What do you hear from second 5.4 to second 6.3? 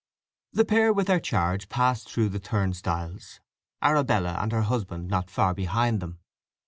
behind them.